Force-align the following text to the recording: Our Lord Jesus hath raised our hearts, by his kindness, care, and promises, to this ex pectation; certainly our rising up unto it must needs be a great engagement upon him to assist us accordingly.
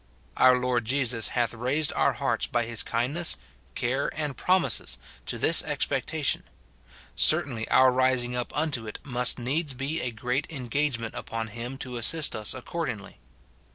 Our 0.35 0.57
Lord 0.57 0.85
Jesus 0.85 1.27
hath 1.37 1.53
raised 1.53 1.93
our 1.93 2.13
hearts, 2.13 2.47
by 2.47 2.65
his 2.65 2.81
kindness, 2.81 3.37
care, 3.75 4.09
and 4.19 4.35
promises, 4.35 4.97
to 5.27 5.37
this 5.37 5.63
ex 5.63 5.85
pectation; 5.85 6.41
certainly 7.15 7.69
our 7.69 7.91
rising 7.91 8.35
up 8.35 8.51
unto 8.57 8.87
it 8.87 8.97
must 9.03 9.37
needs 9.37 9.75
be 9.75 10.01
a 10.01 10.09
great 10.09 10.47
engagement 10.51 11.13
upon 11.13 11.49
him 11.49 11.77
to 11.77 11.97
assist 11.97 12.35
us 12.35 12.55
accordingly. 12.55 13.19